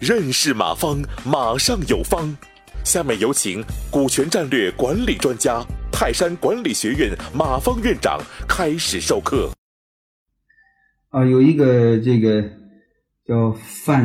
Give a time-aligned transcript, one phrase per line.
[0.00, 2.36] 认识马方，马上有方。
[2.84, 9.48] 下面有请股权战略管理专家、泰山管理学院马方院长开始授课。
[11.10, 12.42] 啊，有一个这个
[13.24, 14.04] 叫范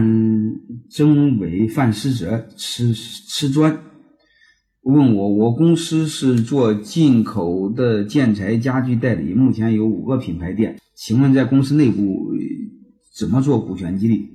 [0.91, 3.75] 征伟、范思哲吃吃砖，
[4.93, 12.31] 问我，我公司是做进口的建材家具代理，目前有五个品牌店，请问在公司内部
[13.17, 14.29] 怎么做股权激励？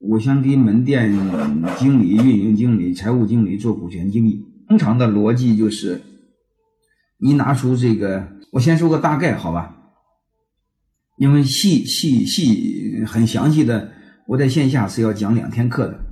[0.00, 1.10] 我想给门店
[1.78, 4.44] 经理、运营经理、财务经理做股权激励。
[4.68, 6.02] 通常的逻辑就是，
[7.18, 9.76] 你拿出这个，我先说个大概，好吧？
[11.16, 13.92] 因为细细细很详细的，
[14.26, 16.03] 我在线下是要讲两天课的。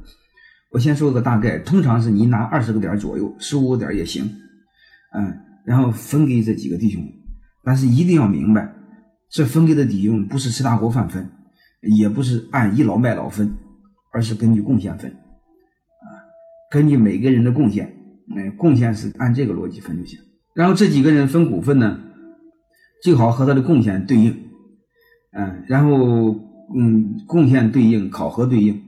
[0.72, 4.24] 我先说个大概，通常是你拿二十个点左右，十五个点也行，
[5.14, 7.02] 嗯，然后分给这几个弟兄，
[7.62, 8.72] 但是一定要明白，
[9.30, 11.30] 这分给的弟兄不是吃大锅饭分，
[11.96, 13.54] 也不是按倚老卖老分。
[14.14, 16.04] 而是根据贡献分，啊，
[16.70, 17.90] 根据每个人的贡献，
[18.36, 20.18] 嗯，贡献是按这个逻辑分就行。
[20.54, 21.98] 然后这几个人分股份呢，
[23.02, 24.36] 最好和他的贡献对应，
[25.32, 26.38] 嗯，然后
[26.76, 28.82] 嗯，贡献对应，考核对应，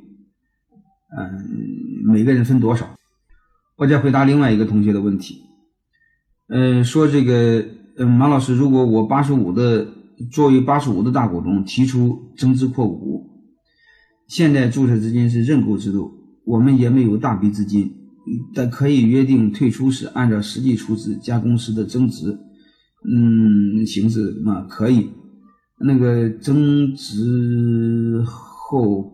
[1.17, 2.87] 嗯，每个人分多少？
[3.77, 5.43] 我再回答另外一个同学的问题，
[6.49, 7.65] 嗯，说这个，
[7.99, 9.87] 嗯，马老师，如果我八十五的
[10.31, 13.31] 作为八十五的大股东提出增资扩股。
[14.27, 16.11] 现在注册资金是认购制度，
[16.47, 17.93] 我们也没有大笔资金，
[18.55, 22.39] 但可以约定退出时按照实际出资加公司的增值，
[23.07, 25.11] 嗯，形式嘛可以。
[25.79, 29.14] 那个增值后，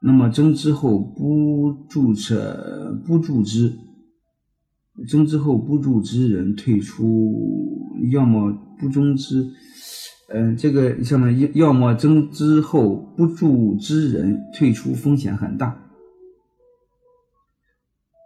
[0.00, 3.78] 那么增资后不注册不注资，
[5.08, 7.34] 增资后不注资人退出，
[8.10, 9.52] 要么不增资。
[10.32, 15.76] 嗯，这个上面要要么增资后不注资人退出风险很大，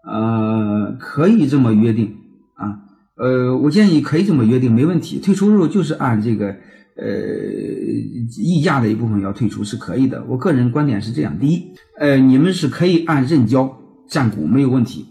[0.07, 2.15] 呃，可以这么约定
[2.57, 2.85] 啊，
[3.17, 5.19] 呃，我建议可以这么约定，没问题。
[5.19, 6.55] 退出后就是按这个
[6.97, 7.05] 呃
[8.39, 10.25] 溢价的一部分要退出是可以的。
[10.29, 13.79] 我个人观点是这样：第一，呃，你们是可以按认缴
[14.09, 15.07] 占股没有问题，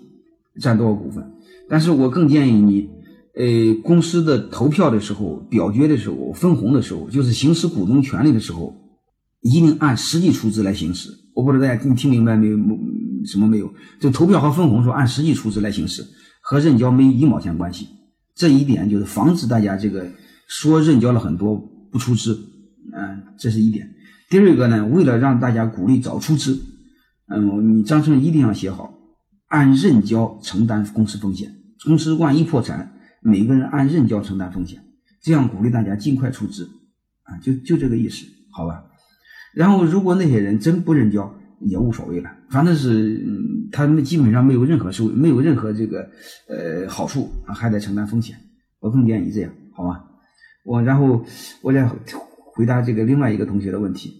[0.59, 1.31] 占多少股份，
[1.69, 2.89] 但是我更建议你。
[3.35, 8.75] 呃，公司的投票的时候、表决的时候、分红的时候，就是行使股东权利的时候，
[9.41, 11.09] 一定按实际出资来行使。
[11.33, 12.57] 我不知道大家听听明白没有？
[13.25, 13.73] 什么没有？
[13.99, 16.05] 就投票和分红时候按实际出资来行使，
[16.43, 17.87] 和认缴没一毛钱关系。
[18.35, 20.05] 这一点就是防止大家这个
[20.47, 21.59] 说认缴了很多
[21.93, 22.37] 不出资，
[22.91, 23.87] 嗯，这是一点。
[24.29, 26.59] 第二个呢，为了让大家鼓励早出资，
[27.27, 28.93] 嗯，你章程一定要写好，
[29.47, 31.53] 按认缴承担公司风险，
[31.85, 32.91] 公司万一破产。
[33.21, 34.83] 每个人按认缴承担风险，
[35.21, 36.67] 这样鼓励大家尽快出资，
[37.21, 38.83] 啊，就就这个意思，好吧？
[39.53, 46.09] 然后如果那些人真不认缴，也无所谓了，反正是嗯他们基本上没有任何收，没有任何这个
[46.49, 48.35] 呃好处，还得承担风险。
[48.79, 50.03] 我更建议这样，好吗？
[50.63, 51.23] 我然后
[51.61, 51.87] 我再
[52.53, 54.13] 回答这个另外一个同学的问题，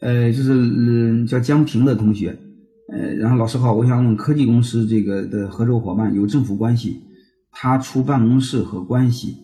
[0.00, 2.38] 呃，就是嗯叫江平的同学。
[2.92, 7.00] 呃，然后老师好，我想问科技公司这个的合作伙伴有政府关系，
[7.50, 9.34] 他出办公室和关系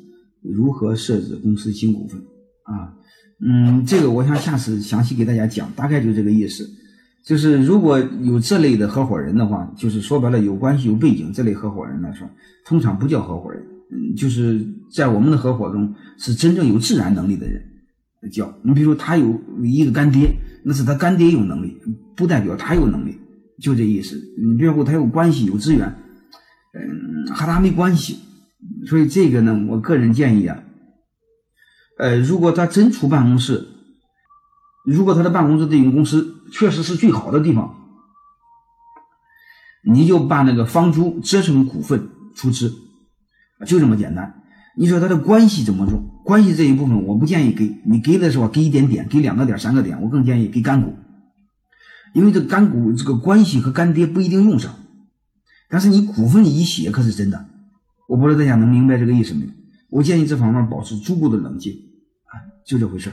[0.42, 2.20] 如何设置公司新股份
[2.64, 2.94] 啊？
[3.40, 6.68] 嗯，这个我想下次详细给大家讲，大概就这个意思。
[7.24, 12.28] 就是如果有这类的合伙人的话，就是说白了有关系有背景这类合伙人来说，
[12.66, 13.64] 通常不叫合伙人，
[14.16, 17.62] 就是在我们的合伙中是真正有自然能力的人
[18.32, 18.52] 叫。
[18.62, 20.34] 你比如他有一个干爹，
[20.64, 21.76] 那是他干爹有能力，
[22.16, 23.18] 不代表他有能力。
[23.60, 25.86] 就这意思，你比如他有关系有资源，
[26.72, 28.18] 嗯，和他没关系，
[28.86, 30.62] 所以这个呢，我个人建议啊，
[31.98, 33.66] 呃，如果他真出办公室，
[34.86, 37.74] 如果他的办公室对应公司确实是最好的地方，
[39.84, 42.72] 你就把那个房租折成股份出资，
[43.66, 44.42] 就这么简单。
[44.76, 46.00] 你说他的关系怎么做？
[46.24, 50.94] 关系这一部分我不建议给你给的时候给一点点，给两个点三个点，我更建议给干股。
[52.14, 54.74] 因为这干股这个关系和干爹不一定用上，
[55.68, 57.46] 但是你股份一写可是真的，
[58.08, 59.50] 我不知道大家能明白这个意思没有？
[59.90, 61.72] 我建议这方面保持足够的冷静，
[62.26, 62.34] 啊，
[62.64, 63.12] 就这回事